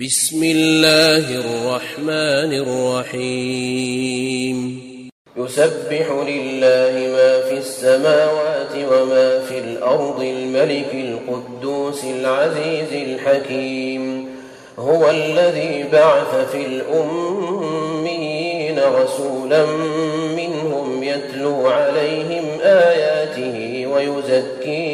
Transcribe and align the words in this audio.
بسم 0.00 0.42
الله 0.42 1.38
الرحمن 1.38 2.52
الرحيم 3.22 4.58
يسبح 5.36 6.10
لله 6.10 6.92
ما 7.16 7.40
في 7.40 7.58
السماوات 7.58 8.74
وما 8.74 9.40
في 9.40 9.58
الأرض 9.58 10.20
الملك 10.20 10.94
القدوس 10.94 12.04
العزيز 12.04 12.92
الحكيم 12.92 14.28
هو 14.78 15.10
الذي 15.10 15.84
بعث 15.92 16.50
في 16.52 16.66
الأمين 16.66 17.94
رسولا 18.78 19.66
منهم 20.36 21.02
يتلو 21.02 21.66
عليهم 21.66 22.44
آياته 22.62 23.86
ويزكيهم 23.86 24.93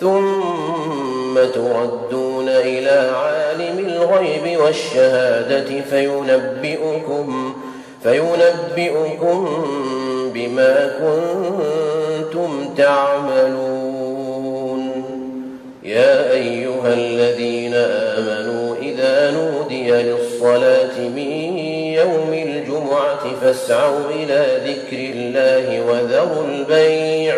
ثم 0.00 1.34
تردون 1.54 2.48
إلى 2.48 3.10
عالم 3.16 3.78
الغيب 3.78 4.60
والشهادة 4.60 5.80
فينبئكم 5.90 7.54
فينبئكم 8.02 9.48
بما 10.34 10.90
كنتم 11.00 12.74
تعملون. 12.76 13.88
يا 15.82 16.32
أيها 16.32 16.94
الذين 16.94 17.74
آمنوا 17.74 18.76
إذا 18.82 19.30
نودي 19.30 19.90
للصلاة 19.90 20.98
من 20.98 21.58
يوم 21.94 22.32
الجمعة 22.32 23.40
فاسعوا 23.42 24.10
إلى 24.10 24.46
ذكر 24.66 24.98
الله 24.98 25.84
وذروا 25.88 26.44
البيع 26.44 27.34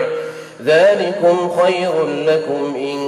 ذلكم 0.65 1.50
خير 1.62 2.06
لكم 2.06 2.75
إن 2.76 2.98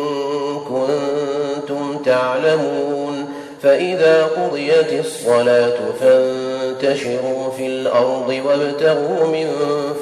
كنتم 0.68 2.02
تعلمون 2.04 3.28
فإذا 3.62 4.24
قضيت 4.24 4.92
الصلاة 4.92 5.78
فانتشروا 6.00 7.50
في 7.56 7.66
الأرض 7.66 8.40
وابتغوا 8.46 9.26
من 9.26 9.48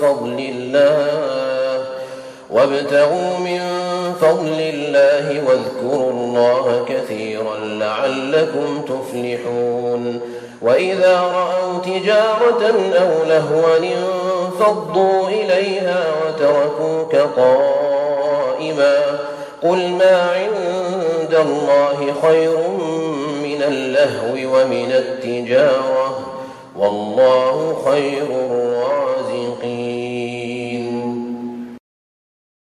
فضل 0.01 0.37
الله 0.39 1.85
وابتغوا 2.51 3.39
من 3.39 3.61
فضل 4.21 4.61
الله 4.61 5.43
واذكروا 5.47 6.11
الله 6.11 6.85
كثيرا 6.89 7.59
لعلكم 7.59 8.83
تفلحون. 8.83 10.21
وإذا 10.63 11.21
رأوا 11.21 11.79
تجارة 11.85 12.75
أو 12.99 13.25
لهوا 13.29 13.79
انفضوا 14.61 15.29
إليها 15.29 16.05
وتركوك 16.27 17.17
قائما 17.17 18.97
قل 19.63 19.89
ما 19.89 20.31
عند 20.31 21.35
الله 21.35 22.15
خير 22.23 22.59
من 23.43 23.63
اللهو 23.63 24.35
ومن 24.35 24.93
التجارة 24.93 26.19
والله 26.77 27.83
خير 27.85 28.27